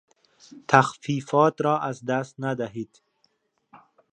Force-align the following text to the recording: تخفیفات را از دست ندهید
تخفیفات 0.67 1.61
را 1.61 1.79
از 1.79 2.05
دست 2.05 2.35
ندهید 2.39 3.01